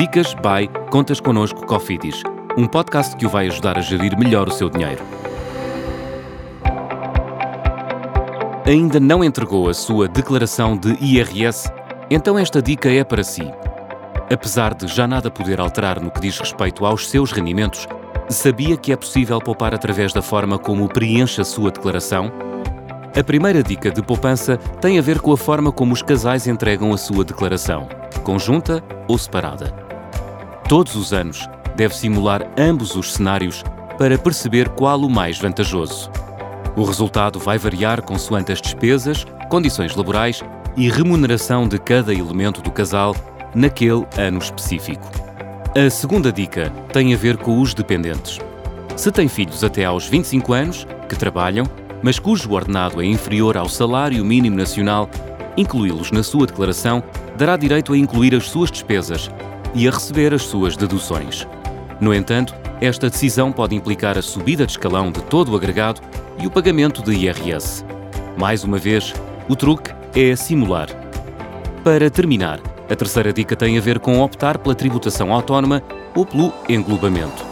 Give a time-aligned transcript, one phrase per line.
[0.00, 2.22] Dicas by Contas Connosco Cofidis,
[2.56, 5.04] um podcast que o vai ajudar a gerir melhor o seu dinheiro.
[8.64, 11.70] Ainda não entregou a sua declaração de IRS?
[12.08, 13.42] Então esta dica é para si.
[14.32, 17.86] Apesar de já nada poder alterar no que diz respeito aos seus rendimentos,
[18.30, 22.32] sabia que é possível poupar através da forma como preenche a sua declaração?
[23.14, 26.90] A primeira dica de poupança tem a ver com a forma como os casais entregam
[26.90, 27.86] a sua declaração,
[28.24, 29.89] conjunta ou separada.
[30.70, 33.64] Todos os anos, deve simular ambos os cenários
[33.98, 36.08] para perceber qual o mais vantajoso.
[36.76, 40.44] O resultado vai variar consoante as despesas, condições laborais
[40.76, 43.16] e remuneração de cada elemento do casal
[43.52, 45.10] naquele ano específico.
[45.76, 48.38] A segunda dica tem a ver com os dependentes.
[48.94, 51.66] Se tem filhos até aos 25 anos, que trabalham,
[52.00, 55.10] mas cujo ordenado é inferior ao salário mínimo nacional,
[55.56, 57.02] incluí-los na sua declaração
[57.36, 59.28] dará direito a incluir as suas despesas
[59.74, 61.46] e a receber as suas deduções.
[62.00, 66.00] No entanto, esta decisão pode implicar a subida de escalão de todo o agregado
[66.38, 67.84] e o pagamento de IRS.
[68.38, 69.12] Mais uma vez,
[69.48, 70.88] o truque é simular.
[71.84, 75.82] Para terminar, a terceira dica tem a ver com optar pela tributação autónoma
[76.14, 77.44] ou pelo englobamento.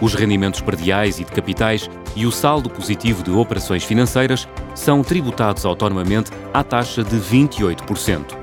[0.00, 5.64] Os rendimentos perdiais e de capitais e o saldo positivo de operações financeiras são tributados
[5.64, 8.36] autonomamente à taxa de 28%.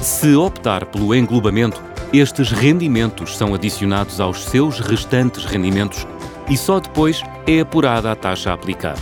[0.00, 1.82] Se optar pelo englobamento,
[2.12, 6.06] estes rendimentos são adicionados aos seus restantes rendimentos
[6.48, 8.96] e só depois é apurada a taxa a aplicar.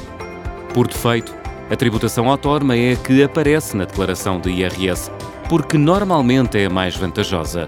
[0.73, 1.35] Por defeito,
[1.69, 5.11] a tributação autónoma é a que aparece na declaração de IRS,
[5.49, 7.67] porque normalmente é a mais vantajosa.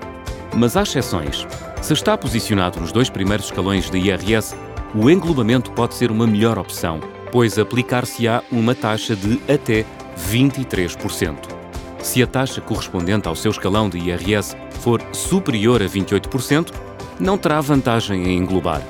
[0.54, 1.46] Mas há exceções.
[1.80, 4.54] Se está posicionado nos dois primeiros escalões de IRS,
[4.94, 7.00] o englobamento pode ser uma melhor opção,
[7.32, 9.84] pois aplicar-se-á uma taxa de até
[10.30, 11.61] 23%.
[12.02, 16.74] Se a taxa correspondente ao seu escalão de IRS for superior a 28%,
[17.18, 18.82] não terá vantagem em englobar.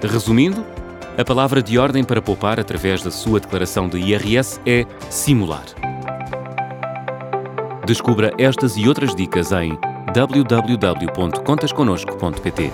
[0.00, 0.64] Resumindo,
[1.18, 5.64] a palavra de ordem para poupar através da sua declaração de IRS é simular.
[7.86, 9.78] Descubra estas e outras dicas em
[10.14, 12.72] www.contasconosco.pt.